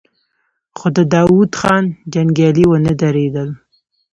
[0.77, 3.49] خو د داوود خان جنګيالي ونه درېدل.